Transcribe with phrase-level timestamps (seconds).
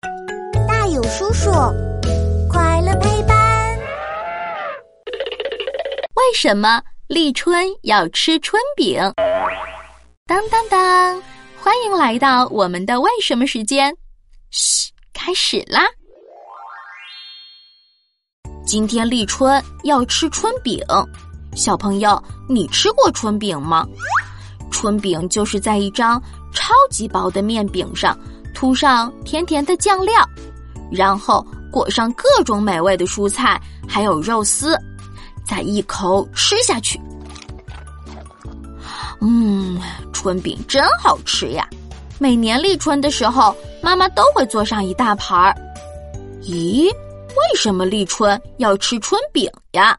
[0.00, 1.50] 大有叔叔，
[2.50, 3.78] 快乐陪伴。
[6.14, 9.00] 为什么立春要吃春饼？
[10.26, 11.22] 当当当！
[11.58, 13.96] 欢迎来到我们的为什么时间。
[14.50, 15.86] 嘘，开始啦！
[18.66, 20.84] 今天立春要吃春饼，
[21.54, 23.86] 小朋友，你吃过春饼吗？
[24.70, 26.20] 春饼就是在一张
[26.52, 28.18] 超级薄的面饼上
[28.56, 30.26] 涂上甜甜的酱料，
[30.90, 34.74] 然后裹上各种美味的蔬菜，还有肉丝，
[35.44, 36.98] 再一口吃下去。
[39.20, 39.78] 嗯，
[40.10, 41.68] 春饼真好吃呀！
[42.18, 45.54] 每年立春的时候，妈妈都会做上一大盘儿。
[46.42, 46.86] 咦？
[46.88, 49.94] 为什么立春要吃春饼呀？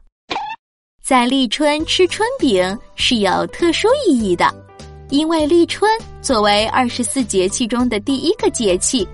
[1.00, 4.52] 在立春吃春饼是有特殊意义的，
[5.10, 5.90] 因为立春
[6.20, 9.08] 作为二十四节气中的第一个节气，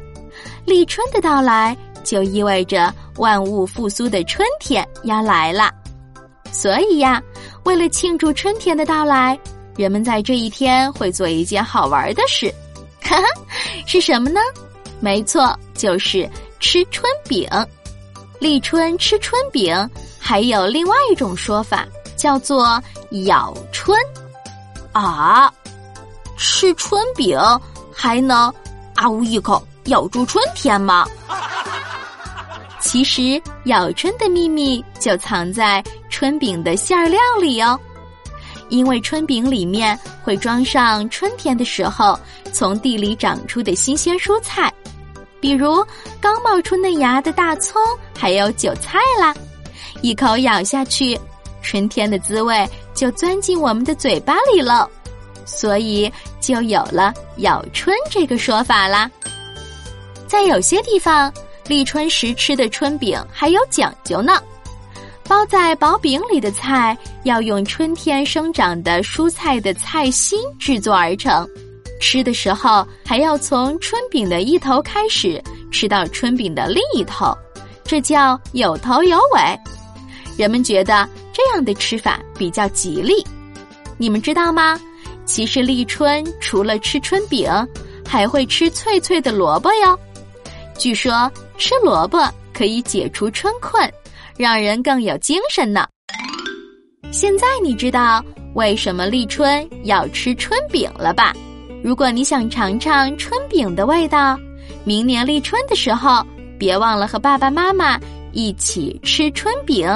[0.65, 5.73] 立春的到来就意味着万物复苏的春天要来了。
[6.51, 7.23] 所以呀，
[7.65, 9.38] 为了庆祝春天的到来，
[9.77, 12.52] 人们在这一天会做一件好玩的事，
[13.01, 13.24] 哈哈，
[13.87, 14.40] 是什么呢？
[15.01, 17.49] 没错，就是吃春饼。
[18.40, 19.74] 立春吃春饼，
[20.18, 22.83] 还有另外一种说法，叫做
[23.27, 23.99] 咬春。
[24.93, 25.52] 啊，
[26.37, 27.38] 吃春饼
[27.93, 28.52] 还能
[28.95, 31.07] 啊呜一口咬住春天吗？
[32.80, 37.79] 其实咬春的秘密就藏在春饼的馅料里哦，
[38.68, 42.18] 因为春饼里面会装上春天的时候
[42.52, 44.73] 从地里长出的新鲜蔬菜。
[45.40, 45.85] 比如
[46.21, 47.80] 刚冒出嫩芽的大葱，
[48.18, 49.35] 还有韭菜啦，
[50.01, 51.18] 一口咬下去，
[51.62, 54.88] 春天的滋味就钻进我们的嘴巴里了，
[55.45, 59.10] 所以就有了“咬春”这个说法啦。
[60.26, 61.32] 在有些地方，
[61.68, 64.42] 立春时吃的春饼还有讲究呢，
[65.28, 71.49] 包在薄饼里的菜要用春天生长的蔬菜的菜心制作而成。
[72.00, 77.34] 吃的时候还要从春饼的一头开始吃到春饼的另一头，
[77.84, 79.59] 这叫有头有尾。
[80.37, 83.25] 人们觉得这样的吃法比较吉利。
[83.97, 84.78] 你们知道吗？
[85.25, 87.51] 其实立春除了吃春饼，
[88.07, 89.99] 还会吃脆脆的萝卜哟。
[90.79, 92.19] 据说吃萝卜
[92.53, 93.91] 可以解除春困，
[94.37, 95.87] 让人更有精神呢。
[97.11, 98.25] 现在你知道
[98.55, 101.33] 为什么立春要吃春饼了吧？
[101.83, 104.39] 如果你想尝尝春饼的味道，
[104.84, 106.25] 明年立春的时候，
[106.59, 107.99] 别忘了和爸爸妈妈
[108.33, 109.89] 一起吃春饼，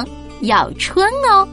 [0.42, 1.46] 咬春哦。